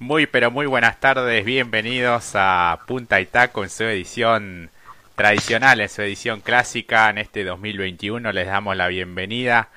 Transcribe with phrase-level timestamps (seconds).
[0.00, 4.70] Muy pero muy buenas tardes, bienvenidos a Punta y Taco en su edición
[5.16, 8.30] tradicional, en su edición clásica en este 2021.
[8.30, 9.70] Les damos la bienvenida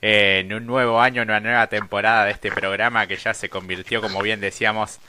[0.00, 4.22] en un nuevo año, una nueva temporada de este programa que ya se convirtió, como
[4.22, 5.00] bien decíamos,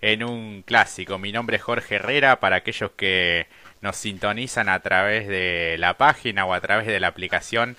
[0.00, 1.18] en un clásico.
[1.18, 3.48] Mi nombre es Jorge Herrera, para aquellos que
[3.82, 7.76] nos sintonizan a través de la página o a través de la aplicación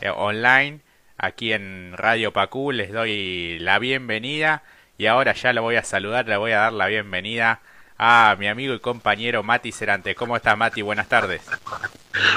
[0.00, 0.78] eh, online,
[1.18, 4.62] aquí en Radio Pacú les doy la bienvenida
[5.02, 7.60] y ahora ya lo voy a saludar, le voy a dar la bienvenida
[7.98, 10.14] a mi amigo y compañero Mati Cerante.
[10.14, 10.80] ¿Cómo estás, Mati?
[10.80, 11.42] Buenas tardes.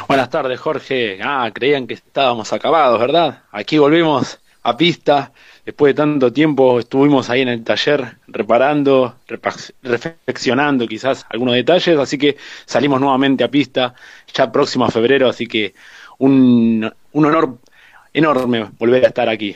[0.07, 1.19] Buenas tardes, Jorge.
[1.21, 3.43] Ah, creían que estábamos acabados, ¿verdad?
[3.51, 5.31] Aquí volvimos a pista.
[5.63, 9.15] Después de tanto tiempo estuvimos ahí en el taller reparando,
[9.83, 12.35] reflexionando quizás algunos detalles, así que
[12.65, 13.93] salimos nuevamente a pista
[14.33, 15.75] ya próximo a febrero, así que
[16.17, 17.59] un, un honor
[18.11, 19.55] enorme volver a estar aquí.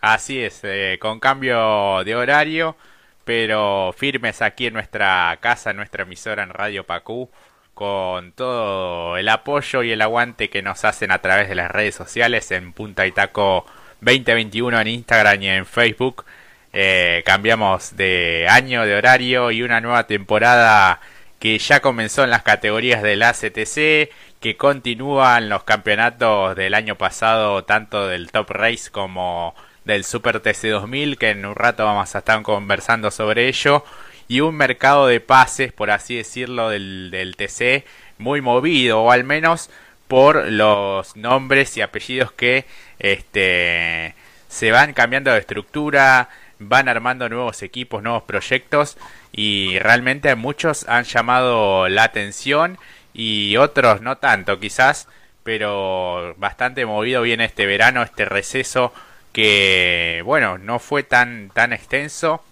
[0.00, 2.76] Así es, eh, con cambio de horario,
[3.24, 7.30] pero firmes aquí en nuestra casa, en nuestra emisora en Radio Pacú,
[7.74, 11.94] con todo el apoyo y el aguante que nos hacen a través de las redes
[11.94, 13.66] sociales en Punta y Taco
[14.00, 16.24] 2021 en Instagram y en Facebook.
[16.72, 21.00] Eh, cambiamos de año, de horario y una nueva temporada
[21.38, 27.64] que ya comenzó en las categorías del ACTC, que continúan los campeonatos del año pasado,
[27.64, 29.54] tanto del Top Race como
[29.94, 33.84] del Super TC2000, que en un rato vamos a estar conversando sobre ello,
[34.28, 37.84] y un mercado de pases, por así decirlo, del, del TC
[38.18, 39.70] muy movido, o al menos
[40.08, 42.64] por los nombres y apellidos que
[42.98, 44.14] este,
[44.48, 48.98] se van cambiando de estructura, van armando nuevos equipos, nuevos proyectos
[49.32, 52.78] y realmente muchos han llamado la atención
[53.14, 55.08] y otros no tanto quizás,
[55.42, 58.92] pero bastante movido viene este verano, este receso
[59.32, 62.42] que bueno, no fue tan tan extenso.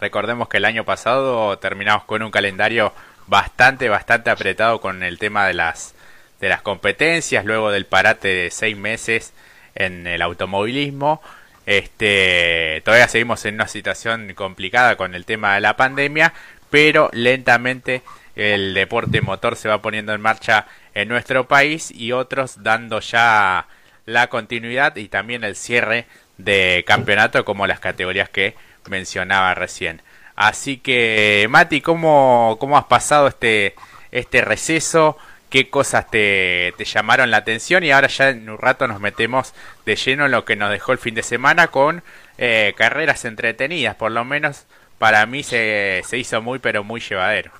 [0.00, 2.92] Recordemos que el año pasado terminamos con un calendario
[3.26, 5.94] bastante bastante apretado con el tema de las
[6.40, 9.32] de las competencias luego del parate de seis meses
[9.74, 11.22] en el automovilismo.
[11.66, 16.32] Este, todavía seguimos en una situación complicada con el tema de la pandemia,
[16.70, 18.02] pero lentamente
[18.36, 23.66] el deporte motor se va poniendo en marcha en nuestro país y otros dando ya
[24.06, 26.06] la continuidad y también el cierre
[26.38, 28.54] de campeonato como las categorías que
[28.88, 30.02] mencionaba recién.
[30.36, 33.74] Así que, Mati, ¿cómo, cómo has pasado este,
[34.12, 35.16] este receso?
[35.50, 37.84] ¿Qué cosas te, te llamaron la atención?
[37.84, 39.54] Y ahora ya en un rato nos metemos
[39.86, 42.02] de lleno en lo que nos dejó el fin de semana con
[42.38, 43.96] eh, carreras entretenidas.
[43.96, 44.66] Por lo menos
[44.98, 47.52] para mí se, se hizo muy, pero muy llevadero.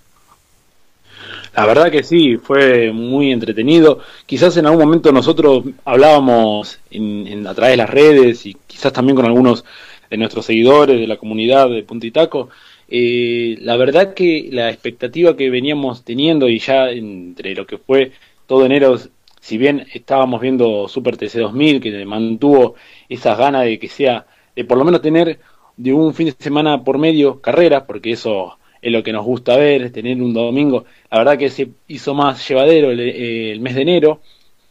[1.55, 4.01] La verdad que sí, fue muy entretenido.
[4.27, 9.17] Quizás en algún momento nosotros hablábamos en, a través de las redes y quizás también
[9.17, 9.65] con algunos
[10.11, 12.51] de nuestros seguidores de la comunidad de Puntitaco.
[12.89, 18.13] Eh, la verdad que la expectativa que veníamos teniendo y ya entre lo que fue
[18.47, 18.97] todo enero,
[19.41, 22.75] si bien estábamos viendo Super TC 2000 que mantuvo
[23.09, 25.41] esas ganas de que sea, de por lo menos tener
[25.77, 29.57] de un fin de semana por medio carreras, porque eso es lo que nos gusta
[29.57, 30.85] ver, tener un domingo.
[31.11, 34.21] La verdad que se hizo más llevadero el, mes de enero.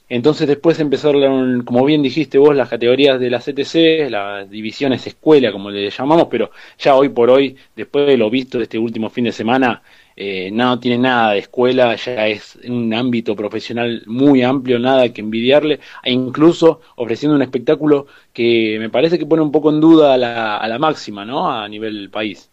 [0.07, 5.51] Entonces después empezaron, como bien dijiste vos, las categorías de la CTC, las divisiones escuela,
[5.51, 9.09] como le llamamos, pero ya hoy por hoy, después de lo visto de este último
[9.09, 9.81] fin de semana,
[10.15, 15.21] eh, no tiene nada de escuela, ya es un ámbito profesional muy amplio, nada que
[15.21, 20.13] envidiarle, e incluso ofreciendo un espectáculo que me parece que pone un poco en duda
[20.13, 21.49] a la, a la máxima, ¿no?
[21.51, 22.51] A nivel país.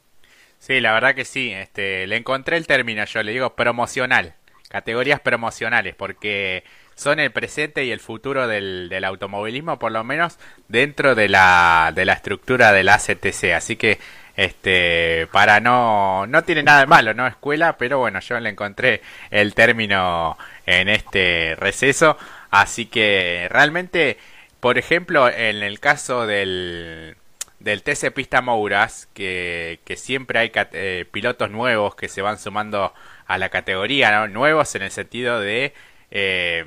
[0.62, 1.52] Sí, la verdad que sí.
[1.52, 4.34] Este, le encontré el término, yo le digo promocional.
[4.68, 6.62] Categorías promocionales, porque
[6.94, 11.90] son el presente y el futuro del, del automovilismo, por lo menos dentro de la,
[11.92, 13.54] de la estructura del ACTC.
[13.56, 13.98] Así que,
[14.36, 17.26] este, para no, no tiene nada de malo, ¿no?
[17.26, 19.02] Escuela, pero bueno, yo le encontré
[19.32, 22.16] el término en este receso.
[22.52, 24.16] Así que realmente,
[24.60, 27.16] por ejemplo, en el caso del,
[27.62, 32.92] del TC Pista Mouras, que, que siempre hay eh, pilotos nuevos que se van sumando
[33.26, 34.28] a la categoría, ¿no?
[34.28, 35.72] nuevos en el sentido de
[36.10, 36.64] eh,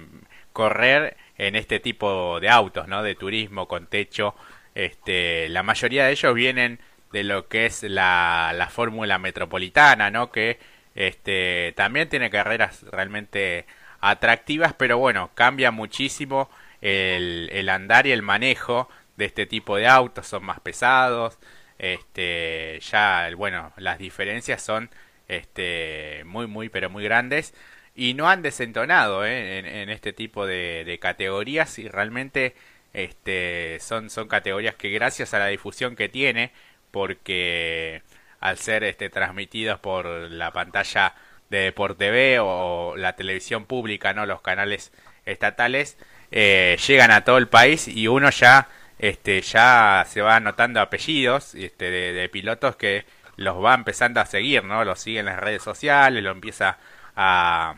[0.53, 3.03] correr en este tipo de autos, ¿no?
[3.03, 4.35] de turismo con techo.
[4.73, 6.79] Este, la mayoría de ellos vienen
[7.11, 10.31] de lo que es la, la fórmula metropolitana, ¿no?
[10.31, 10.59] que
[10.95, 13.65] este, también tiene carreras realmente
[13.99, 16.49] atractivas, pero bueno, cambia muchísimo
[16.81, 21.37] el, el andar y el manejo de este tipo de autos, son más pesados,
[21.77, 24.89] este, ya, bueno, las diferencias son
[25.27, 27.53] este, muy, muy, pero muy grandes
[27.95, 29.59] y no han desentonado ¿eh?
[29.59, 32.55] en, este tipo de, categorías y realmente
[32.93, 36.51] este, son, son categorías que gracias a la difusión que tiene,
[36.91, 38.03] porque
[38.39, 41.15] al ser este, transmitidos por la pantalla
[41.49, 44.91] de Deporte B o la televisión pública, no los canales
[45.25, 45.97] estatales,
[46.31, 48.67] eh, llegan a todo el país y uno ya
[48.99, 53.05] este ya se va anotando apellidos este, de, pilotos que
[53.35, 54.85] los va empezando a seguir, ¿no?
[54.85, 56.77] Los sigue en las redes sociales, lo empieza
[57.15, 57.75] a,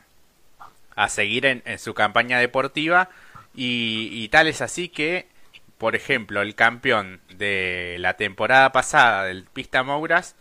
[0.95, 3.09] a seguir en, su campaña deportiva
[3.55, 5.27] y, y tal es así que,
[5.77, 10.35] por ejemplo, el campeón de la temporada pasada del Pista Mouras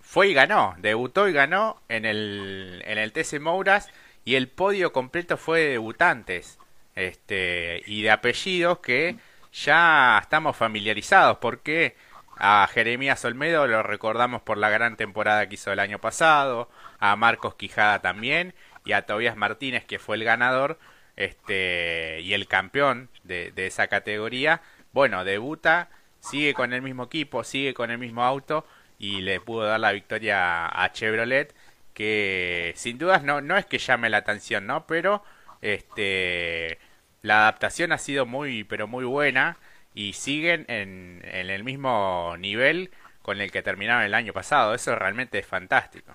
[0.00, 3.90] fue y ganó, debutó y ganó en el, en el TC Mouras
[4.24, 6.58] y el podio completo fue de debutantes
[6.94, 9.16] este, y de apellidos que
[9.52, 11.96] ya estamos familiarizados porque
[12.36, 17.16] a Jeremías Olmedo lo recordamos por la gran temporada que hizo el año pasado, a
[17.16, 18.54] Marcos Quijada también
[18.84, 20.78] y a Tobias Martínez que fue el ganador
[21.16, 24.62] este y el campeón de, esa categoría.
[24.92, 25.90] Bueno, debuta,
[26.20, 28.64] sigue con el mismo equipo, sigue con el mismo auto
[28.98, 31.54] y le pudo dar la victoria a Chevrolet
[31.92, 34.86] que sin dudas no no es que llame la atención, ¿no?
[34.86, 35.24] Pero
[35.60, 36.78] este
[37.22, 39.58] la adaptación ha sido muy, pero muy buena
[39.94, 42.90] y siguen en, el mismo nivel
[43.22, 44.74] con el que terminaron el año pasado.
[44.74, 46.14] Eso realmente es fantástico.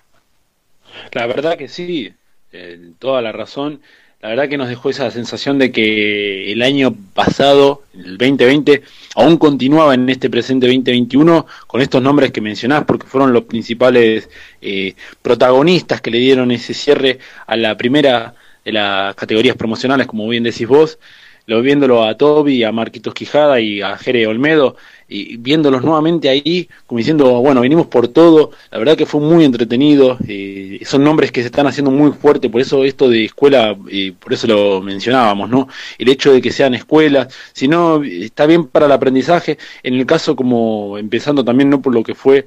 [1.12, 2.12] La verdad que sí,
[2.52, 3.80] eh, toda la razón.
[4.20, 8.82] La verdad que nos dejó esa sensación de que el año pasado, el 2020,
[9.16, 14.30] aún continuaba en este presente 2021 con estos nombres que mencionás, porque fueron los principales
[14.62, 18.34] eh, protagonistas que le dieron ese cierre a la primera
[18.64, 20.98] de las categorías promocionales, como bien decís vos,
[21.46, 24.76] lo viéndolo a Toby, a Marquitos Quijada y a Jere Olmedo,
[25.08, 29.44] y viéndolos nuevamente ahí, como diciendo, bueno, venimos por todo, la verdad que fue muy
[29.44, 33.76] entretenido, eh, son nombres que se están haciendo muy fuertes, por eso esto de escuela,
[33.88, 35.68] y por eso lo mencionábamos, ¿no?
[35.98, 40.06] El hecho de que sean escuelas, si no, está bien para el aprendizaje, en el
[40.06, 41.82] caso como, empezando también, ¿no?
[41.82, 42.46] Por lo que fue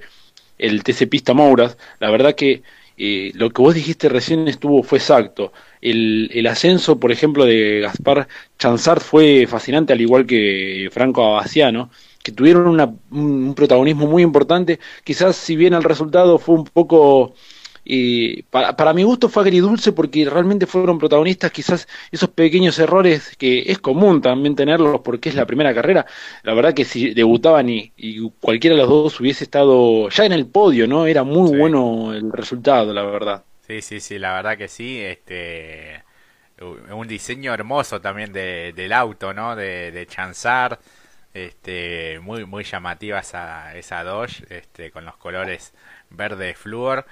[0.58, 2.64] el TC Pista Mouras, la verdad que
[2.98, 7.82] eh, lo que vos dijiste recién estuvo, fue exacto, el, el, ascenso, por ejemplo, de
[7.82, 8.28] Gaspar
[8.58, 11.92] Chanzart fue fascinante, al igual que Franco Abaciano,
[12.24, 14.80] que tuvieron una, un protagonismo muy importante.
[15.04, 17.36] Quizás, si bien el resultado fue un poco.
[17.90, 23.36] Eh, para, para mi gusto fue agridulce porque realmente fueron protagonistas, quizás esos pequeños errores
[23.38, 26.06] que es común también tenerlos porque es la primera carrera,
[26.44, 30.34] la verdad que si debutaban y, y cualquiera de los dos hubiese estado ya en
[30.34, 31.06] el podio, ¿no?
[31.06, 33.44] Era muy bueno el resultado, la verdad.
[33.62, 35.00] Sí, sí, sí, la verdad que sí.
[35.02, 36.04] Este,
[36.62, 39.56] un diseño hermoso también de, del auto, ¿no?
[39.56, 40.80] De, de Chanzar,
[41.34, 45.74] este, muy, muy llamativa esa, esa Dodge, este, con los colores
[46.10, 47.06] verde flúor.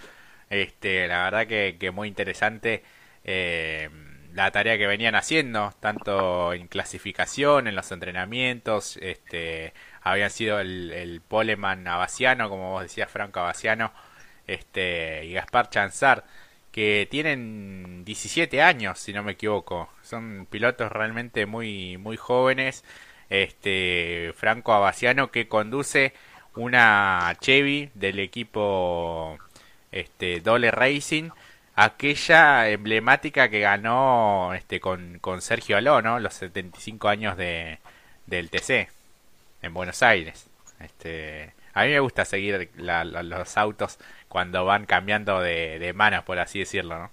[0.61, 2.83] Este, la verdad que, que muy interesante
[3.25, 3.89] eh,
[4.33, 11.21] la tarea que venían haciendo, tanto en clasificación, en los entrenamientos, este, habían sido el,
[11.27, 13.91] Poleman Abasiano, como vos decías, Franco Abasiano,
[14.47, 16.25] este, y Gaspar Chanzar
[16.71, 19.89] que tienen 17 años, si no me equivoco.
[20.01, 22.83] Son pilotos realmente muy, muy jóvenes.
[23.29, 26.13] Este, Franco Abasiano que conduce
[26.55, 29.37] una Chevy del equipo
[29.95, 31.29] este, Dole Racing,
[31.75, 36.19] aquella emblemática que ganó este, con, con Sergio Aló, ¿no?
[36.19, 37.79] Los 75 años de,
[38.27, 38.89] del TC
[39.61, 40.47] en Buenos Aires.
[40.79, 43.97] Este, a mí me gusta seguir los autos
[44.27, 47.11] cuando van cambiando de, de manos, por así decirlo, ¿no?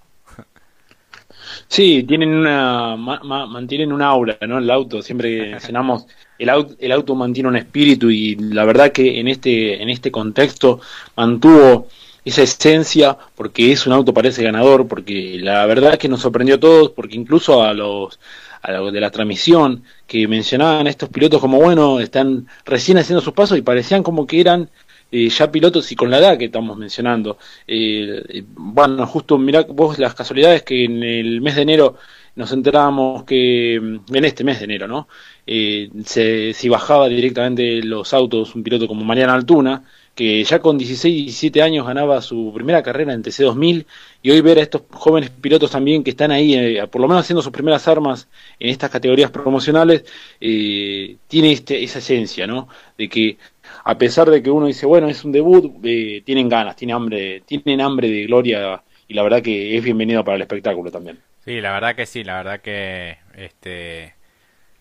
[1.68, 4.58] Sí, tienen una, mantienen un aura, ¿no?
[4.58, 6.06] El auto, siempre que mencionamos,
[6.38, 10.10] el auto, el auto mantiene un espíritu y la verdad que en este, en este
[10.10, 10.80] contexto
[11.16, 11.88] mantuvo
[12.24, 16.60] esa esencia porque es un auto parece ganador, porque la verdad que nos sorprendió a
[16.60, 18.20] todos, porque incluso a los,
[18.62, 23.34] a los de la transmisión que mencionaban estos pilotos como bueno, están recién haciendo sus
[23.34, 24.70] pasos y parecían como que eran
[25.14, 27.36] eh, ya pilotos y con la edad que estamos mencionando.
[27.66, 31.96] Eh, eh, bueno, justo mirá vos las casualidades que en el mes de enero
[32.34, 35.08] nos enterábamos que, mm, en este mes de enero, ¿no?
[36.04, 41.12] se, si bajaba directamente los autos un piloto como Mariana Altuna, que ya con 16
[41.12, 43.86] y 17 años ganaba su primera carrera en TC2000
[44.22, 47.42] y hoy ver a estos jóvenes pilotos también que están ahí, por lo menos haciendo
[47.42, 48.28] sus primeras armas
[48.58, 50.04] en estas categorías promocionales,
[50.38, 52.68] tiene este, esa esencia, ¿no?
[52.98, 53.38] De que
[53.84, 57.42] a pesar de que uno dice, bueno, es un debut, eh, tienen ganas, tienen hambre,
[57.46, 61.18] tienen hambre de gloria y la verdad que es bienvenido para el espectáculo también.
[61.44, 64.14] Sí, la verdad que sí, la verdad que este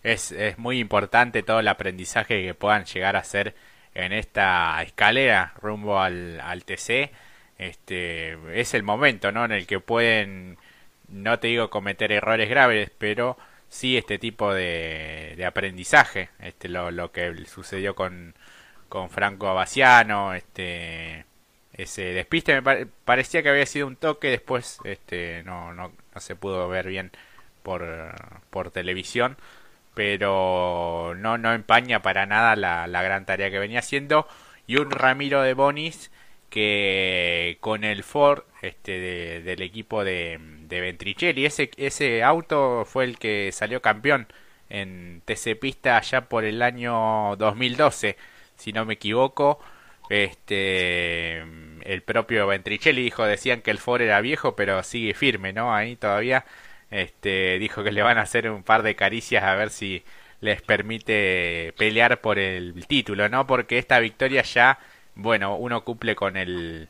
[0.02, 3.54] es, es muy importante todo el aprendizaje que puedan llegar a hacer
[3.94, 7.10] en esta escalera rumbo al, al TC.
[7.58, 9.44] Este es el momento, ¿no?
[9.44, 10.58] En el que pueden,
[11.08, 13.36] no te digo cometer errores graves, pero
[13.68, 18.34] sí este tipo de, aprendizaje, este lo, lo que sucedió con
[18.88, 21.24] con Franco Abaciano, este
[21.72, 22.60] ese despiste.
[22.60, 26.88] Me parecía que había sido un toque, después este, no, no, no se pudo ver
[26.88, 27.10] bien
[27.62, 27.82] por,
[28.50, 29.38] por televisión,
[29.94, 34.26] pero no, no empaña para nada la, la gran tarea que venía haciendo.
[34.66, 36.10] Y un Ramiro de Bonis
[36.50, 43.18] que con el Ford este, del equipo de, de Ventricelli, ese, ese auto fue el
[43.18, 44.28] que salió campeón
[44.68, 48.16] en TC Pista allá por el año 2012,
[48.56, 49.60] si no me equivoco.
[50.10, 55.74] Este, el propio Ventricelli dijo, decían que el Ford era viejo, pero sigue firme, ¿no?
[55.74, 56.44] Ahí todavía,
[56.92, 60.04] este, dijo que le van a hacer un par de caricias a ver si
[60.40, 63.46] les permite pelear por el título, ¿no?
[63.46, 64.78] Porque esta victoria ya,
[65.14, 66.88] bueno, uno cumple con el,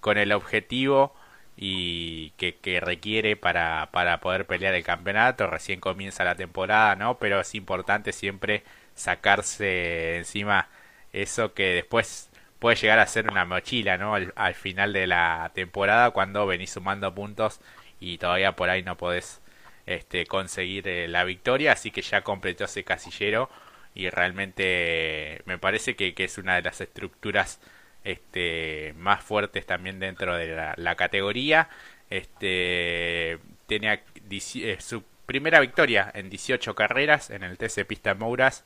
[0.00, 1.14] con el objetivo
[1.56, 5.46] y que, requiere para, para poder pelear el campeonato.
[5.46, 7.18] Recién comienza la temporada, ¿no?
[7.18, 10.68] Pero es importante siempre sacarse encima
[11.12, 14.14] eso que después puede llegar a ser una mochila, ¿no?
[14.14, 17.60] Al, final de la temporada cuando venís sumando puntos
[18.00, 19.42] y todavía por ahí no podés
[19.86, 23.50] este, conseguir eh, la victoria, así que ya completó ese casillero
[23.94, 27.60] y realmente me parece que, es una de las estructuras
[28.02, 31.68] este, más fuertes también dentro de la, categoría.
[32.10, 38.64] Este, tenía eh, su primera victoria en 18 carreras en el TC Pista Mouras.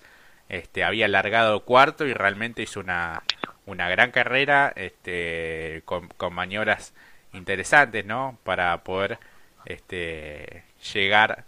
[0.49, 3.23] Este, había largado cuarto y realmente hizo una,
[3.67, 6.95] una gran carrera este, con, con, maniobras
[7.35, 8.39] interesantes, ¿no?
[8.45, 9.19] Para poder
[9.67, 11.45] este, llegar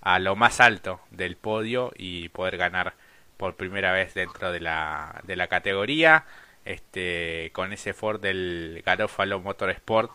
[0.00, 2.94] a lo más alto del podio y poder ganar
[3.36, 6.24] por primera vez dentro de la, de la categoría.
[6.64, 10.10] Este, con ese Ford del Garofalo Motorsport,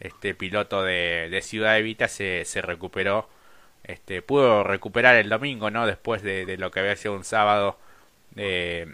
[0.00, 3.28] este piloto de, de Ciudad Evita se, se recuperó,
[3.84, 5.86] este, pudo recuperar el domingo, ¿no?
[5.86, 7.78] Después de, lo que había sido un sábado
[8.36, 8.86] eh,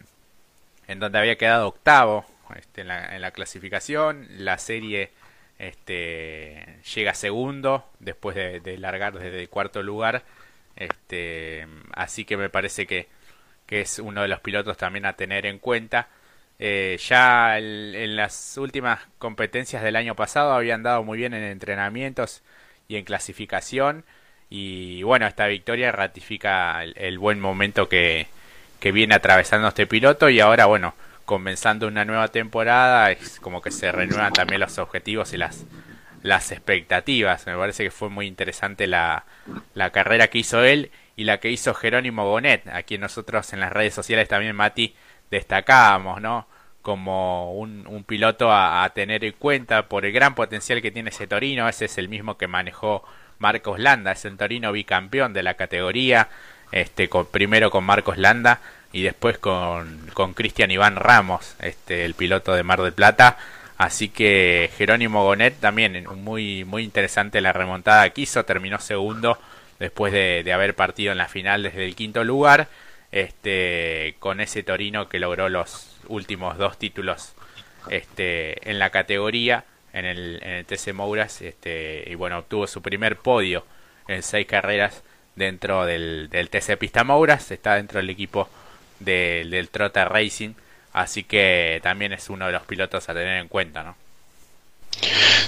[0.86, 2.24] en donde había quedado octavo
[2.56, 4.26] este, en, la, clasificación.
[4.30, 5.10] La serie
[5.58, 10.22] este, llega segundo después de, largar desde el cuarto lugar.
[10.76, 13.08] Este, así que me parece que,
[13.68, 16.08] es uno de los pilotos también a tener en cuenta.
[16.60, 22.42] Eh, ya en las últimas competencias del año pasado habían dado muy bien en entrenamientos
[22.88, 24.04] y en clasificación.
[24.50, 28.26] Y bueno, esta victoria ratifica el buen momento que
[28.80, 30.94] viene atravesando este piloto y ahora, bueno,
[31.28, 35.66] comenzando una nueva temporada, es como que se renuevan también los objetivos y las,
[36.22, 37.46] las expectativas.
[37.46, 39.26] Me parece que fue muy interesante la,
[39.74, 43.60] la carrera que hizo él y la que hizo Jerónimo Bonet, a quien nosotros en
[43.60, 44.94] las redes sociales también, Mati,
[45.30, 46.46] destacábamos, ¿no?
[46.80, 51.26] Como un, piloto a, a, tener en cuenta por el gran potencial que tiene ese
[51.26, 51.68] Torino.
[51.68, 53.04] Ese es el mismo que manejó
[53.38, 56.30] Marcos Landa, es el Torino bicampeón de la categoría
[56.72, 58.60] este, con, primero con Marcos Landa
[58.92, 63.36] y después con, con Cristian Iván Ramos, este, el piloto de Mar del Plata.
[63.76, 69.38] Así que Jerónimo Gonet también muy, muy interesante la remontada que hizo, terminó segundo
[69.78, 72.68] después de, de haber partido en la final desde el quinto lugar,
[73.12, 77.34] este, con ese Torino que logró los últimos dos títulos
[77.90, 82.82] este, en la categoría, en el, en el TC Mouras, este, y bueno, obtuvo su
[82.82, 83.64] primer podio
[84.08, 85.02] en seis carreras
[85.36, 88.48] dentro del, del TC Pista Mouras, está dentro del equipo
[89.00, 90.50] del, del Trota Racing,
[90.92, 93.96] así que también es uno de los pilotos a tener en cuenta, ¿no?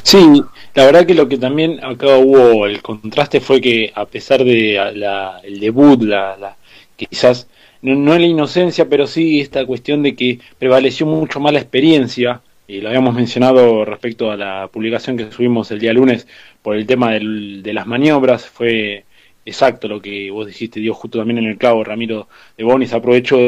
[0.02, 0.42] Sí,
[0.75, 4.92] la verdad que lo que también acá hubo el contraste fue que a pesar de
[4.95, 6.57] la, el debut, la, la
[6.97, 7.49] quizás
[7.83, 12.42] no, no la inocencia, pero sí esta cuestión de que prevaleció mucho más la experiencia,
[12.69, 16.28] y lo habíamos mencionado respecto a la publicación que subimos el día lunes
[16.62, 19.04] por el tema del, de las maniobras, fue
[19.50, 23.38] exacto lo que vos dijiste, dio justo también en el clavo, Ramiro de Bonis, aprovecho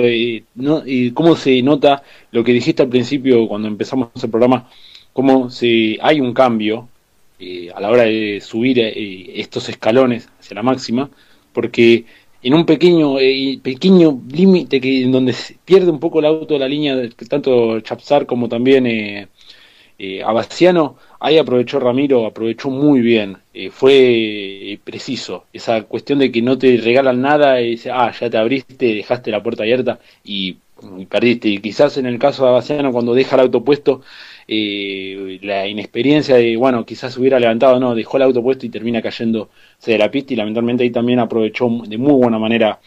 [0.56, 0.82] ¿no?
[0.84, 4.68] y cómo se nota lo que dijiste al principio cuando empezamos el programa,
[5.12, 6.88] cómo se, hay un cambio
[7.38, 11.08] eh, a la hora de subir eh, estos escalones hacia la máxima,
[11.52, 12.04] porque
[12.42, 16.54] en un pequeño eh, pequeño límite que en donde se pierde un poco el auto
[16.54, 16.96] de la línea,
[17.28, 19.28] tanto Chapsar como también
[20.04, 25.44] eh, Abastiano, Ahí aprovechó Ramiro, aprovechó muy bien, eh, fue eh, preciso.
[25.52, 29.30] Esa cuestión de que no te regalan nada y dice, ah, ya te abriste, dejaste
[29.30, 30.56] la puerta abierta y,
[31.08, 31.48] perdiste.
[31.48, 34.02] Y quizás en el caso de Abaciano, cuando deja el auto puesto,
[34.48, 39.00] eh, la inexperiencia de, bueno, quizás hubiera levantado, no, dejó el auto puesto y termina
[39.00, 39.50] cayendo
[39.86, 42.80] de la pista y lamentablemente ahí también aprovechó de muy buena manera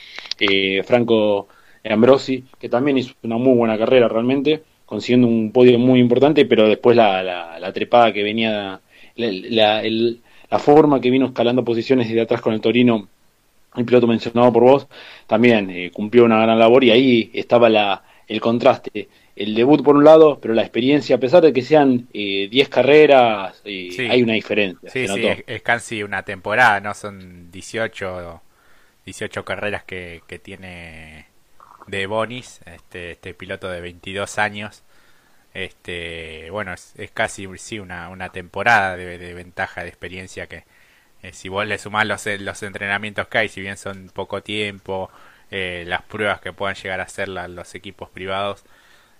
[0.83, 1.47] Franco
[1.85, 6.67] Ambrosi, que también hizo una muy buena carrera realmente consiguiendo un podio muy importante, pero
[6.67, 8.79] después la, la, trepada que venía,
[9.15, 13.07] la, la, forma que vino escalando posiciones desde atrás con el Torino,
[13.75, 14.87] el piloto mencionado por vos,
[15.27, 19.95] también eh, cumplió una gran labor y ahí estaba la, el contraste el debut por
[19.97, 24.23] un lado, pero la experiencia, a pesar de que sean 10 eh, carreras, eh, hay
[24.23, 24.89] una diferencia.
[24.89, 26.93] Sí, sí, es, casi una temporada, ¿no?
[26.93, 28.41] Son 18,
[29.05, 31.27] 18 carreras que, que tiene
[31.87, 34.83] de Bonis, este, este piloto de 22 años.
[35.53, 40.65] Este, bueno, es, casi sí una, una temporada de, ventaja de experiencia que
[41.23, 45.09] eh, si vos le sumás los, los entrenamientos que hay, si bien son poco tiempo,
[45.51, 48.65] las pruebas que puedan llegar a hacer los equipos privados,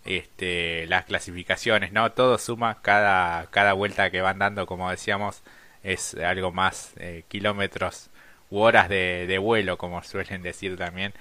[0.05, 2.11] este, las clasificaciones, ¿no?
[2.11, 5.43] Todo suma, cada, cada vuelta que van dando, como decíamos,
[5.83, 8.09] es algo más eh, kilómetros
[8.49, 11.13] u horas de, vuelo, como suelen decir también,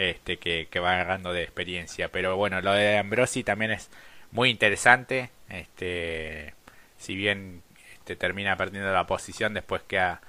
[0.00, 2.08] este, que, que va agarrando de experiencia.
[2.10, 3.90] Pero bueno, lo de Ambrosi también es
[4.32, 6.54] muy interesante, este,
[6.98, 7.62] si bien
[7.94, 10.20] este, termina perdiendo la posición, después queda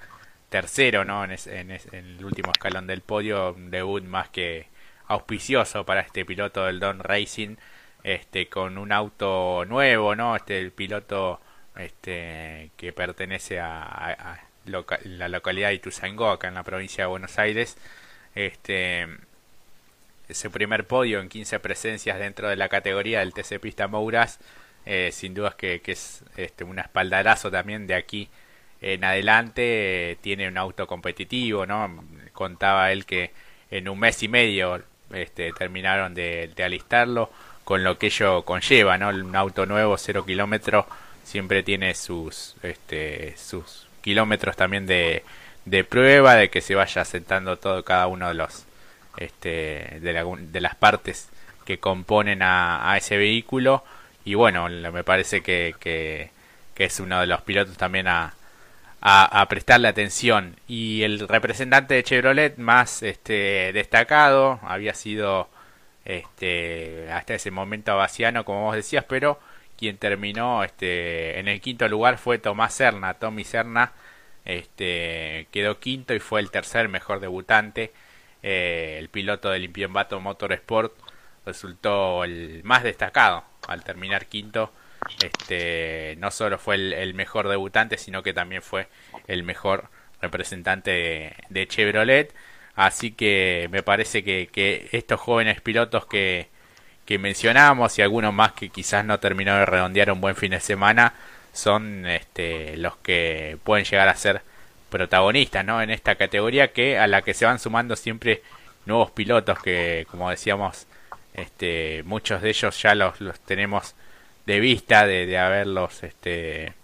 [0.50, 1.24] tercero, ¿no?
[1.24, 1.30] En,
[1.70, 4.66] el último escalón del podio, un debut más que
[5.08, 7.56] auspicioso para este piloto del Don Racing
[8.04, 10.36] este con un auto nuevo, ¿no?
[10.36, 11.40] Este el piloto
[11.76, 17.76] este que pertenece a, la localidad de Ituzaingó, acá en la provincia de Buenos Aires.
[18.34, 19.06] Este
[20.32, 24.40] ese primer podio en 15 presencias dentro de la categoría del TC Pista Mouras,
[24.84, 28.28] eh, sin dudas que, que es este, un espaldarazo también de aquí
[28.80, 30.18] en adelante.
[30.20, 32.04] tiene un auto competitivo, ¿no?
[32.32, 33.32] Contaba él que
[33.70, 37.30] en un mes y medio este, terminaron de alistarlo
[37.64, 39.08] con lo que ello conlleva, ¿no?
[39.08, 40.86] Un auto nuevo, cero kilómetros,
[41.24, 45.22] siempre tiene sus, este, sus kilómetros también de,
[45.64, 48.66] de prueba, de que se vaya sentando todo cada uno de los,
[49.16, 51.28] este, de, de las partes
[51.64, 53.84] que componen a, ese vehículo.
[54.24, 56.30] Y bueno, me parece que, que,
[56.76, 58.34] es uno de los pilotos también a,
[59.00, 60.56] a, a, prestarle atención.
[60.66, 65.48] Y el representante de Chevrolet más este, destacado había sido
[66.04, 69.38] este, hasta ese momento Baciano, como vos decías, pero
[69.76, 73.14] quien terminó este, en el quinto lugar fue Tomás Serna.
[73.14, 73.92] Tommy Serna
[74.44, 77.92] este, quedó quinto y fue el tercer mejor debutante.
[78.42, 80.92] Eh, el piloto del Motor Motorsport
[81.46, 84.72] resultó el más destacado al terminar quinto.
[85.22, 88.88] Este, no solo fue el, mejor debutante, sino que también fue
[89.26, 89.88] el mejor
[90.20, 92.34] representante de Chevrolet.
[92.74, 96.48] Así que me parece que, que estos jóvenes pilotos que,
[97.04, 100.60] que mencionamos y algunos más que quizás no terminó de redondear un buen fin de
[100.60, 101.14] semana
[101.52, 104.42] son este, los que pueden llegar a ser
[104.92, 105.82] protagonistas ¿no?
[105.82, 108.42] en esta categoría que a la que se van sumando siempre
[108.86, 110.86] nuevos pilotos que como decíamos
[111.34, 113.96] este, muchos de ellos ya los, tenemos
[114.46, 116.74] de vista de, de haberlos este,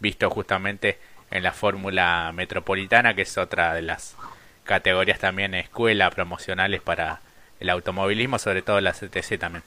[0.00, 0.98] visto justamente
[1.30, 4.16] en la fórmula metropolitana que es otra de las
[4.64, 7.20] categorías también escuela promocionales para
[7.60, 9.62] el automovilismo, sobre todo la CTC también.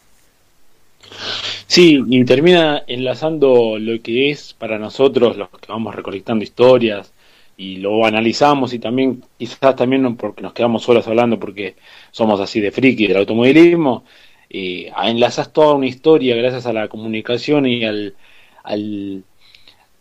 [1.68, 7.14] Sí, y termina enlazando lo que es para nosotros, los que vamos recolectando historias
[7.58, 11.76] y lo analizamos y también quizás también porque nos quedamos solos hablando porque
[12.12, 14.06] somos así de friki del automovilismo,
[14.50, 18.16] eh, enlazas toda una historia gracias a la comunicación y al,
[18.64, 19.24] al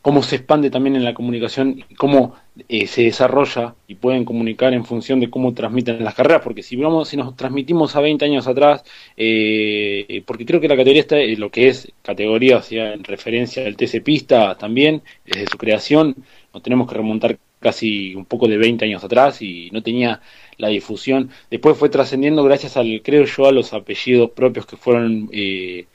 [0.07, 2.37] cómo se expande también en la comunicación y cómo
[2.69, 6.77] eh, se desarrolla y pueden comunicar en función de cómo transmiten las carreras, porque si
[6.77, 8.85] vamos, si nos transmitimos a 20 años atrás,
[9.17, 13.67] eh, porque creo que la categoría está, lo que es categoría, o sea, en referencia
[13.67, 16.15] al TC Pista también, desde su creación,
[16.55, 20.21] nos tenemos que remontar casi un poco de 20 años atrás y no tenía
[20.59, 21.31] la difusión.
[21.51, 25.87] Después fue trascendiendo gracias al, creo yo, a los apellidos propios que fueron eh,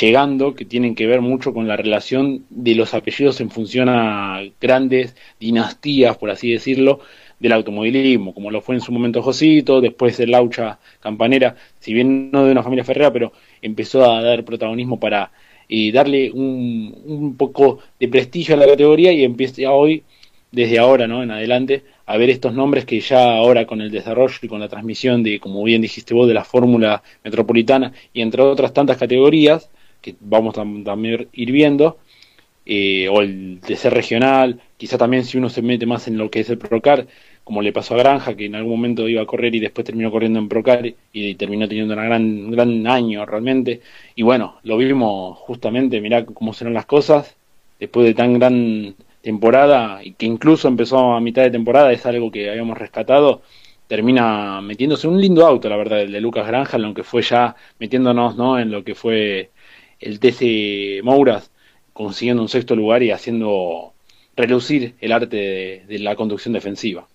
[0.00, 4.42] llegando que tienen que ver mucho con la relación de los apellidos en función a
[4.60, 7.00] grandes dinastías, por así decirlo,
[7.40, 12.30] del automovilismo, como lo fue en su momento Josito, después el Laucha Campanera, si bien
[12.30, 15.30] no de una familia ferrera, pero empezó a dar protagonismo para
[15.68, 20.02] eh, darle un, un, poco de prestigio a la categoría y empieza hoy,
[20.50, 21.22] desde ahora ¿no?
[21.22, 24.68] en adelante, a ver estos nombres que ya ahora con el desarrollo y con la
[24.68, 29.70] transmisión de, como bien dijiste vos, de la fórmula metropolitana y entre otras tantas categorías,
[30.00, 31.98] que vamos a también ir viendo,
[32.70, 36.30] eh, o el de ser regional, quizá también si uno se mete más en lo
[36.30, 37.06] que es el Procar,
[37.42, 40.10] como le pasó a Granja, que en algún momento iba a correr y después terminó
[40.10, 43.80] corriendo en Procar y terminó teniendo una gran, un gran año realmente.
[44.14, 47.36] Y bueno, lo vimos justamente, mirá cómo serán las cosas,
[47.80, 48.94] después de tan gran
[49.28, 53.42] temporada, y que incluso empezó a mitad de temporada, es algo que habíamos rescatado,
[53.86, 58.36] termina metiéndose un lindo auto, la verdad, el de Lucas Granja, aunque fue ya metiéndonos
[58.36, 58.58] ¿no?
[58.58, 59.50] en lo que fue
[60.00, 61.50] el TC Mouras
[61.92, 63.92] consiguiendo un sexto lugar y haciendo
[64.34, 67.06] relucir el arte de, la conducción defensiva.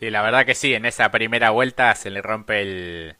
[0.00, 3.14] Sí, la verdad que sí, en esa primera vuelta se le rompe el,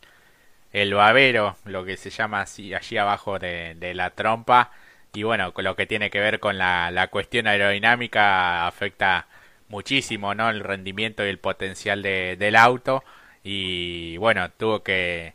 [0.72, 4.70] el babero, lo que se llama así, allí abajo de, la trompa.
[5.14, 9.26] Y bueno, con lo que tiene que ver con la, la cuestión aerodinámica afecta
[9.68, 10.48] muchísimo, ¿no?
[10.50, 13.04] El rendimiento y el potencial de, del auto.
[13.44, 15.34] Y bueno, tuvo que,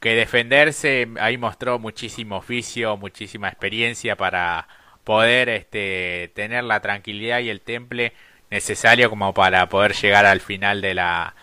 [0.00, 1.08] que defenderse.
[1.20, 4.68] Ahí mostró muchísimo oficio, muchísima experiencia para
[5.04, 8.12] poder este, tener la tranquilidad y el temple
[8.50, 11.34] necesario como para poder llegar al final de la,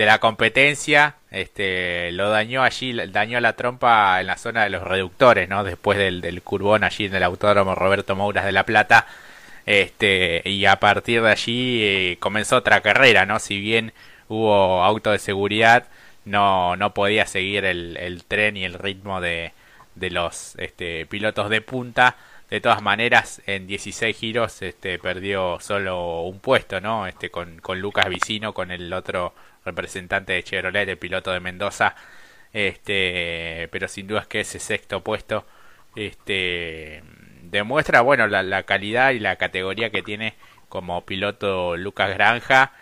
[0.00, 1.16] de la competencia.
[1.30, 5.62] Este, lo dañó allí, dañó la trompa en la zona de los reductores, ¿no?
[5.62, 6.42] Después del, del
[6.82, 9.06] allí en el autódromo Roberto Mouras de La Plata.
[9.66, 13.38] Este, y a partir de allí eh, comenzó otra carrera, ¿no?
[13.40, 13.92] Si bien
[14.28, 15.86] hubo auto de seguridad,
[16.24, 19.52] no, no podía seguir el, el tren y el ritmo de,
[19.96, 22.16] de los este, pilotos de punta.
[22.48, 27.06] De todas maneras, en 16 giros este, perdió solo un puesto, ¿no?
[27.06, 31.94] Este, con, con Lucas Vicino, con el otro representante de Chevrolet, el piloto de Mendoza.
[32.52, 35.46] Este, pero sin duda es que ese sexto puesto
[35.94, 37.02] este,
[37.42, 40.34] demuestra bueno la, calidad y la categoría que tiene
[40.68, 42.72] como piloto Lucas Granja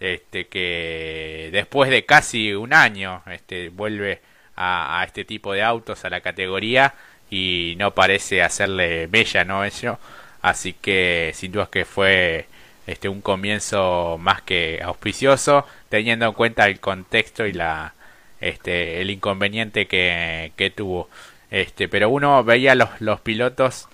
[0.00, 4.20] este que después de casi un año este vuelve
[4.56, 6.94] a, este tipo de autos a la categoría
[7.30, 9.98] y no parece hacerle bella no eso
[10.42, 12.46] así que sin duda que fue
[12.88, 17.94] este un comienzo más que auspicioso teniendo en cuenta el contexto y la
[18.40, 21.08] este el inconveniente que, que tuvo
[21.50, 23.88] este pero uno veía los, los pilotos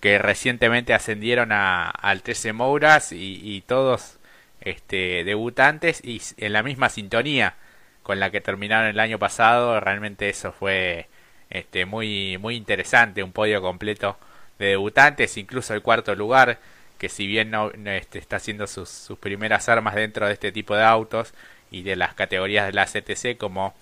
[0.00, 4.18] que recientemente ascendieron a, al TC Mouras y, todos
[4.60, 7.54] este, debutantes y en la misma sintonía
[8.02, 9.78] con la que terminaron el año pasado.
[9.80, 11.08] Realmente eso fue
[11.50, 14.18] este, muy, muy interesante, un podio completo
[14.58, 16.58] de debutantes, incluso el cuarto lugar,
[17.00, 20.76] que si bien no, este, está haciendo sus, sus, primeras armas dentro de este tipo
[20.76, 21.32] de autos
[21.70, 23.74] y de las categorías de la CTC como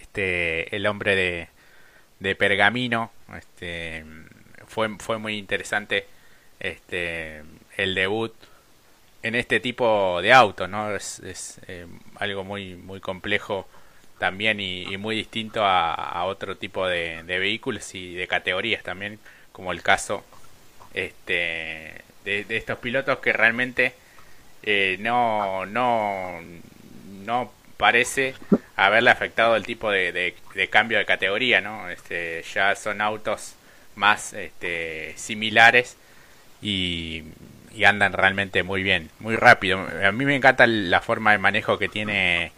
[0.00, 1.48] este, el hombre de,
[2.18, 4.04] de pergamino, este,
[4.66, 6.06] fue, fue muy interesante
[6.58, 7.42] este
[7.76, 8.34] el debut
[9.22, 10.94] en este tipo de autos, ¿no?
[10.94, 13.68] Es, es eh, algo muy, muy complejo
[14.18, 19.18] también y, muy distinto a, otro tipo de, vehículos y de categorías también,
[19.52, 20.24] como el caso
[20.94, 23.94] este, de, estos pilotos que realmente
[24.62, 26.40] eh, no, no,
[27.24, 28.34] no parece
[28.76, 31.88] haberle afectado el tipo de, de, cambio de categoría, ¿no?
[31.88, 33.54] Este, ya son autos
[33.94, 35.96] más este, similares
[36.62, 37.24] y,
[37.86, 39.86] andan realmente muy bien, muy rápido.
[40.04, 42.52] A mí me encanta la forma de manejo que tiene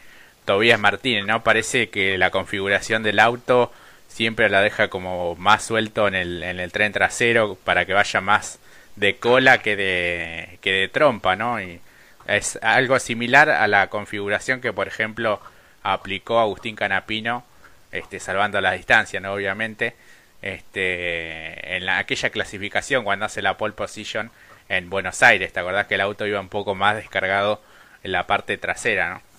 [0.44, 1.44] Tobías Martínez, ¿no?
[1.44, 3.72] Parece que la configuración del auto
[4.12, 8.20] siempre la deja como más suelto en el, en el tren trasero para que vaya
[8.20, 8.58] más
[8.96, 11.60] de cola que de, que de trompa, ¿no?
[11.60, 11.80] Y
[12.26, 15.40] es algo similar a la configuración que, por ejemplo,
[15.82, 17.44] aplicó Agustín Canapino,
[17.90, 19.32] este, salvando la distancia, ¿no?
[19.32, 19.94] Obviamente,
[20.42, 24.30] este, en la, aquella clasificación cuando hace la pole position
[24.68, 25.52] en Buenos Aires.
[25.54, 27.62] ¿Te acordás que el auto iba un poco más descargado
[28.02, 29.31] en la parte trasera, no?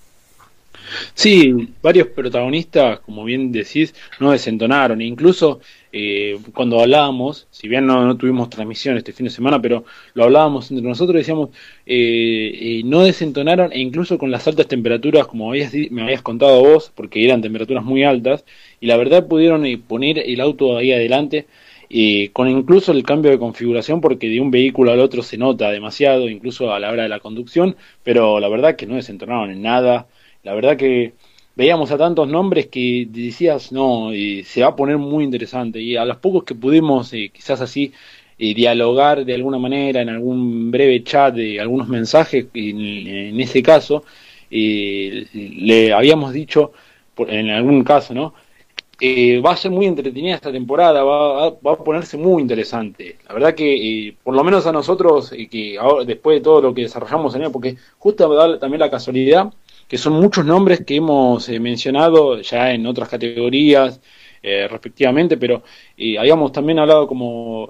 [1.13, 5.01] Sí, varios protagonistas, como bien decís, no desentonaron.
[5.01, 5.59] Incluso
[5.91, 10.69] eh, cuando hablábamos, si bien no, tuvimos transmisión este fin de semana, pero lo hablábamos
[10.71, 11.49] entre nosotros, decíamos,
[11.85, 16.61] eh, eh, no desentonaron, e incluso con las altas temperaturas, como habías, me habías contado
[16.61, 18.45] vos, porque eran temperaturas muy altas,
[18.79, 21.47] y la verdad pudieron poner el auto ahí adelante,
[22.33, 26.27] con incluso el cambio de configuración, porque de un vehículo al otro se nota demasiado,
[26.27, 30.07] incluso a la hora de la conducción, pero la verdad que no desentonaron en nada.
[30.43, 31.13] La verdad que
[31.55, 35.79] veíamos a tantos nombres que decías, no, se va a poner muy interesante.
[35.81, 37.93] Y a los pocos que pudimos, eh, quizás así,
[38.37, 44.03] eh, dialogar de alguna manera en algún breve chat de algunos mensajes, en, ese caso,
[44.51, 46.73] eh, le habíamos dicho,
[47.17, 48.33] en algún caso, ¿no?
[49.45, 53.17] va a ser muy entretenida esta temporada, va, va, a ponerse muy interesante.
[53.27, 56.83] La verdad que, por lo menos a nosotros, que ahora, después de todo lo que
[56.83, 59.51] desarrollamos en él, porque justo también la casualidad
[59.93, 64.01] que son muchos nombres que hemos eh, mencionado ya en otras categorías
[64.41, 65.61] eh, respectivamente, pero
[65.95, 67.69] eh, habíamos también hablado como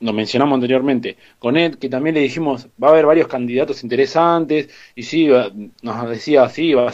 [0.00, 4.68] nos mencionamos anteriormente, con Ed, que también le dijimos, va a haber varios candidatos interesantes,
[4.94, 5.26] y sí,
[5.80, 6.92] nos decía, sí, va,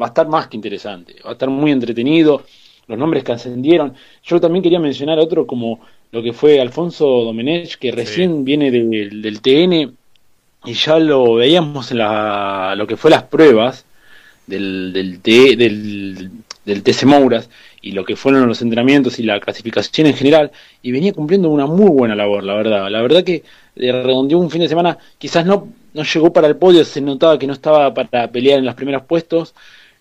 [0.00, 2.44] va a estar más que interesante, va a estar muy entretenido,
[2.86, 3.94] los nombres que ascendieron.
[4.22, 5.80] Yo también quería mencionar otro como
[6.12, 9.96] lo que fue Alfonso Domenech, que recién viene del, del TN,
[10.64, 13.84] y ya lo veíamos en la, lo que fue las pruebas
[14.46, 16.30] del, del, del,
[16.64, 17.48] del TC Mouras
[17.80, 20.50] y lo que fueron los entrenamientos y la clasificación en general,
[20.80, 22.90] y venía cumpliendo una muy buena labor, la verdad.
[22.90, 23.44] La verdad que
[23.76, 27.46] redondeó un fin de semana, quizás no, no llegó para el podio, se notaba que
[27.46, 29.54] no estaba para pelear en los primeros puestos,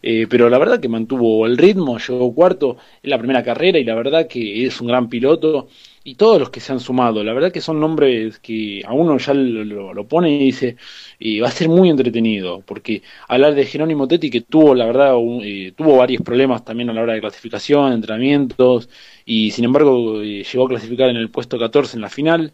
[0.05, 3.85] eh, pero la verdad que mantuvo el ritmo, llegó cuarto en la primera carrera y
[3.85, 5.69] la verdad que es un gran piloto.
[6.05, 9.17] Y todos los que se han sumado, la verdad que son nombres que a uno
[9.17, 10.75] ya lo, pone y dice,
[11.17, 15.15] y va a ser muy entretenido, porque hablar de Jerónimo Tetti que tuvo, la verdad,
[15.43, 18.89] eh, tuvo varios problemas también a la hora de clasificación, entrenamientos,
[19.25, 22.53] y sin embargo eh, llegó a clasificar en el puesto 14 en la final,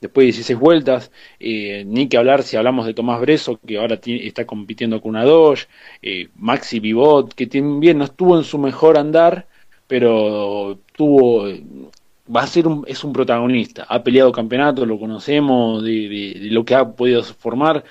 [0.00, 3.98] después de 16 vueltas, eh, ni que hablar si hablamos de Tomás Breso, que ahora
[4.04, 5.68] está compitiendo con una Dodge,
[6.02, 9.46] eh, Maxi Vivot, que también no estuvo en su mejor andar,
[9.86, 11.46] pero tuvo
[12.34, 16.74] va a ser un, es un protagonista, ha peleado campeonato, lo conocemos, de, lo que
[16.74, 17.84] ha podido formar,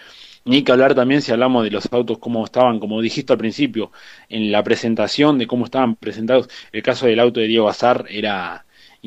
[0.46, 3.92] ni que hablar también si hablamos de los autos como estaban, como dijiste al principio,
[4.30, 8.66] en la presentación de cómo estaban presentados, el caso del auto de Diego Azar era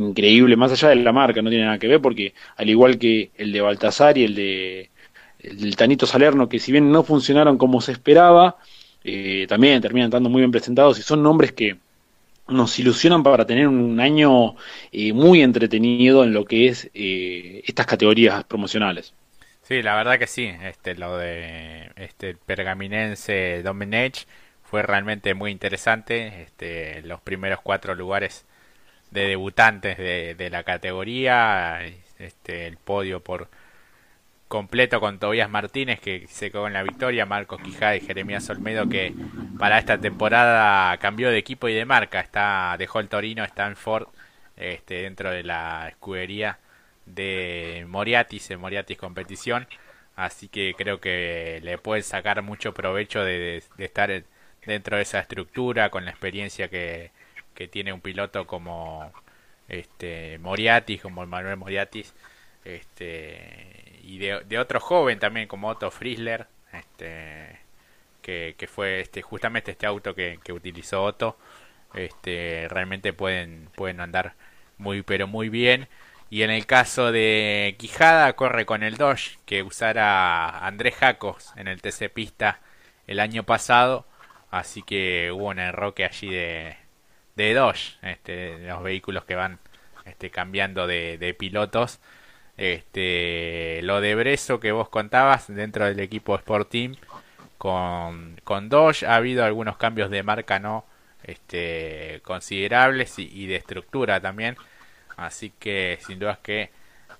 [0.09, 3.31] increíble, más allá de la marca, no tiene nada que ver porque al igual que
[3.37, 4.91] el de Baltasar y el de
[5.43, 8.57] el Tanito Salerno, que si bien no funcionaron como se esperaba,
[9.05, 11.79] eh, también terminan estando muy bien presentados y son nombres que
[12.49, 14.57] nos ilusionan para tener un año
[14.93, 19.15] eh, muy entretenido en lo que es eh, estas categorías promocionales.
[19.63, 24.27] Sí, la verdad que sí, este lo de este pergaminense Domenech
[24.65, 28.45] fue realmente muy interesante, este los primeros cuatro lugares
[29.11, 31.81] de debutantes de, de la categoría,
[32.19, 33.49] este el podio por
[34.51, 38.89] completo con Tobias Martínez que se quedó en la victoria, Marcos Quijada y Jeremías Olmedo
[38.89, 39.15] que
[39.59, 43.77] para esta temporada cambió de equipo y de marca, está dejó el Torino, está en
[43.77, 44.09] Ford
[44.57, 46.59] este, dentro de la escudería
[47.07, 49.69] de Moriatis en Moriatis competición,
[50.17, 54.25] así que creo que le pueden sacar mucho provecho de, estar
[54.67, 57.13] dentro de esa estructura con la experiencia que,
[57.61, 59.13] que tiene un piloto como
[59.69, 62.15] este Moriatis, como Manuel Moriatis,
[62.65, 67.61] este y de, otro joven también como Otto Friesler, este,
[68.23, 71.37] que, fue este justamente este auto que, que utilizó Otto,
[71.93, 74.33] este, realmente pueden, pueden andar
[74.79, 75.87] muy pero muy bien.
[76.31, 81.69] Y en el caso de Quijada corre con el Dodge que usara Andrés Jacos en
[81.69, 82.61] el TC Pista
[83.07, 84.07] el año pasado,
[84.51, 86.77] así que hubo un enroque allí de,
[87.37, 89.59] de Dodge, este, los vehículos que van
[90.05, 92.01] este, cambiando de, pilotos
[92.57, 96.97] este, lo de Breso que vos contabas dentro del equipo Sport Team
[97.59, 100.85] con, con ha habido algunos cambios de marca no
[101.25, 104.57] este, considerables y, de estructura también.
[105.17, 106.71] Así que sin duda que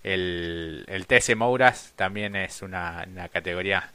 [0.03, 3.91] el, el TS Mouras también es una, categoría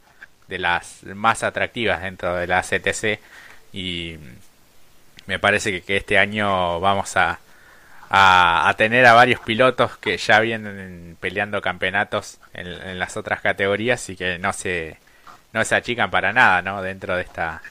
[0.48, 3.18] de las más atractivas dentro de la CTC
[3.72, 4.16] y
[5.26, 7.40] me parece que, este año vamos a,
[8.10, 14.16] a, tener a varios pilotos que ya vienen peleando campeonatos en, las otras categorías y
[14.16, 14.98] que no se
[15.52, 17.62] no se achican para nada no dentro de esta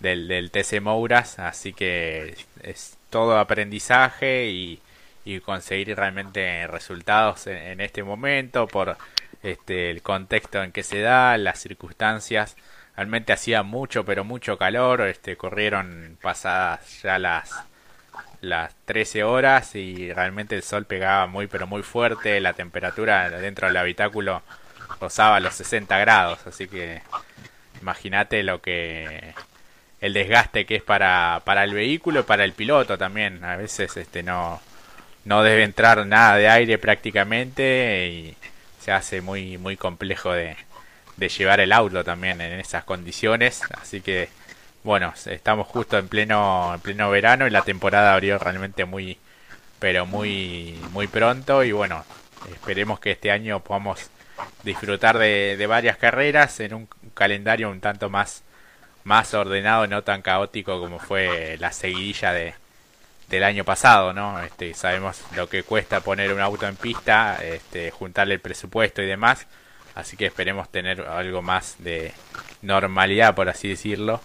[0.00, 1.38] del, del TC Mouras.
[1.38, 4.80] Así que es todo aprendizaje y,
[5.24, 8.96] y conseguir realmente resultados en, este momento por
[9.42, 12.56] este el contexto en que se da las circunstancias
[12.96, 17.64] realmente hacía mucho pero mucho calor este corrieron pasadas ya las
[18.44, 23.66] las 13 horas y realmente el sol pegaba muy pero muy fuerte, la temperatura dentro
[23.66, 24.42] del habitáculo
[25.00, 27.02] rozaba los 60 grados, así que
[27.80, 29.34] imagínate lo que
[30.00, 33.96] el desgaste que es para, para el vehículo y para el piloto también, a veces
[33.96, 34.60] este no
[35.24, 38.36] no debe entrar nada de aire prácticamente y
[38.80, 40.56] se hace muy muy complejo de,
[41.16, 44.28] de llevar el auto también en esas condiciones, así que
[44.84, 49.18] bueno, estamos justo en pleno, en pleno verano y la temporada abrió realmente muy,
[49.78, 51.64] pero muy, muy pronto.
[51.64, 52.04] Y bueno,
[52.52, 54.10] esperemos que este año podamos
[54.62, 58.42] disfrutar de, varias carreras en un calendario un tanto más,
[59.04, 62.54] más ordenado, no tan caótico como fue la seguidilla de,
[63.28, 64.38] del año pasado, ¿no?
[64.42, 69.06] Este, sabemos lo que cuesta poner un auto en pista, este, juntarle el presupuesto y
[69.06, 69.46] demás,
[69.94, 72.12] así que esperemos tener algo más de
[72.62, 74.20] normalidad, por así decirlo,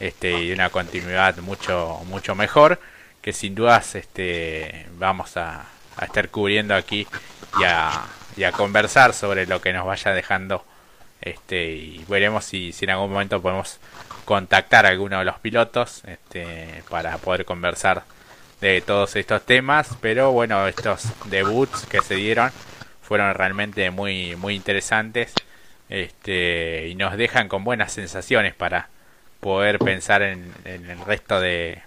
[0.00, 2.80] este, y una continuidad mucho, mucho mejor,
[3.22, 5.66] que sin dudas este, vamos a,
[6.02, 7.06] estar cubriendo aquí
[7.60, 8.02] y a,
[8.44, 10.64] a, conversar sobre lo que nos vaya dejando
[11.20, 13.78] este, y veremos si, si en algún momento podemos
[14.24, 18.02] contactar a alguno de los pilotos este, para poder conversar
[18.60, 19.88] de todos estos temas.
[20.00, 22.50] Pero bueno estos debuts que se dieron
[23.04, 25.32] fueron realmente muy muy interesantes
[25.88, 28.88] este y nos dejan con buenas sensaciones para
[29.40, 31.82] poder pensar en, el resto de,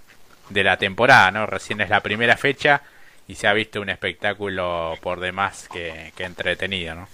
[0.50, 1.48] de, la temporada, ¿no?
[1.48, 2.84] Recién es la primera fecha
[3.28, 7.08] y se ha visto un espectáculo por demás que, entretenido, ¿no?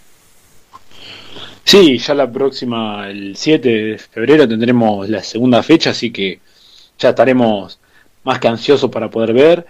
[1.64, 6.40] Sí, ya la próxima, el 7 de febrero, tendremos la segunda fecha, así que
[7.00, 7.80] ya estaremos
[8.24, 9.66] más que ansiosos para poder ver.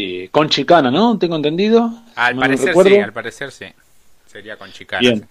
[0.00, 1.18] Eh, con Chicana, ¿no?
[1.18, 1.90] Tengo entendido.
[2.14, 3.64] Al no parecer sí, al parecer sí.
[4.28, 5.00] Sería con Chicana.
[5.00, 5.26] Bien.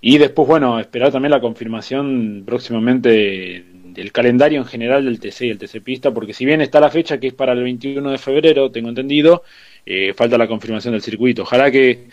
[0.00, 5.50] Y después, bueno, esperar también la confirmación próximamente del calendario en general del TC y
[5.50, 8.18] el TC Pista, porque si bien está la fecha que es para el 21 de
[8.18, 9.42] febrero, tengo entendido,
[9.84, 11.42] eh, falta la confirmación del circuito.
[11.42, 12.10] Ojalá que,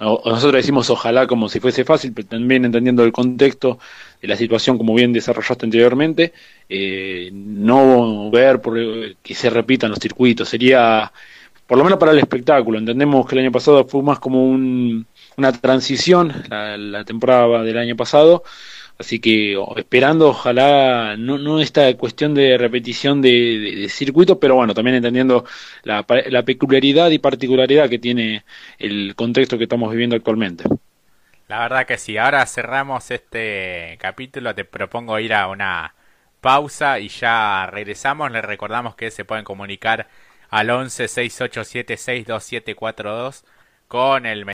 [0.00, 3.78] nosotros decimos ojalá como si fuese fácil, pero también entendiendo el contexto
[4.20, 6.32] de la situación como bien desarrollaste anteriormente,
[6.68, 8.78] eh, no ver por,
[9.22, 11.12] que se repitan los circuitos, sería
[11.66, 12.78] por lo menos para el espectáculo.
[12.78, 17.78] Entendemos que el año pasado fue más como un, una transición, la, la temporada del
[17.78, 18.42] año pasado,
[19.00, 24.96] así que esperando, ojalá, no, no esta cuestión de repetición de, circuitos, pero bueno, también
[24.96, 25.44] entendiendo
[25.82, 28.44] la, la peculiaridad y particularidad que tiene
[28.78, 30.64] el contexto que estamos viviendo actualmente.
[31.48, 32.16] La verdad que sí.
[32.16, 34.54] Ahora cerramos este capítulo.
[34.54, 35.94] Te propongo ir a una
[36.40, 38.30] pausa y ya regresamos.
[38.30, 40.08] Les recordamos que se pueden comunicar
[40.50, 43.44] al 11 6876 2742
[43.88, 44.46] con el